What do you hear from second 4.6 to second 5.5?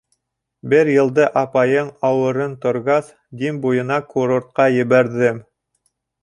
ебәрҙем.